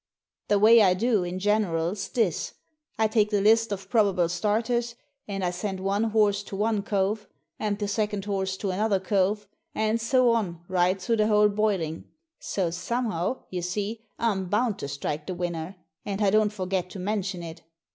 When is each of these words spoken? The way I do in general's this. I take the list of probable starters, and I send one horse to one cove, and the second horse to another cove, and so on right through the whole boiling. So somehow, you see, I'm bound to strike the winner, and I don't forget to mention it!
The 0.47 0.57
way 0.57 0.81
I 0.81 0.95
do 0.95 1.23
in 1.23 1.37
general's 1.37 2.07
this. 2.07 2.55
I 2.97 3.05
take 3.07 3.29
the 3.29 3.39
list 3.39 3.71
of 3.71 3.87
probable 3.87 4.29
starters, 4.29 4.95
and 5.27 5.43
I 5.45 5.51
send 5.51 5.79
one 5.79 6.05
horse 6.05 6.41
to 6.45 6.55
one 6.55 6.81
cove, 6.81 7.27
and 7.59 7.77
the 7.77 7.87
second 7.87 8.25
horse 8.25 8.57
to 8.57 8.71
another 8.71 8.99
cove, 8.99 9.45
and 9.75 10.01
so 10.01 10.31
on 10.31 10.61
right 10.67 10.99
through 10.99 11.17
the 11.17 11.27
whole 11.27 11.49
boiling. 11.49 12.05
So 12.39 12.71
somehow, 12.71 13.43
you 13.51 13.61
see, 13.61 14.01
I'm 14.17 14.47
bound 14.49 14.79
to 14.79 14.87
strike 14.87 15.27
the 15.27 15.35
winner, 15.35 15.75
and 16.03 16.19
I 16.19 16.31
don't 16.31 16.51
forget 16.51 16.89
to 16.89 16.99
mention 16.99 17.43
it! 17.43 17.61